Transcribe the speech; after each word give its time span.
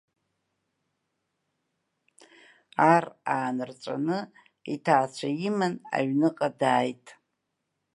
Ар 2.93 3.05
аанырҵәаны, 3.33 4.17
иҭаацәа 4.73 5.29
иман, 5.47 5.73
аҩныҟа 5.95 6.47
дааит. 6.59 7.05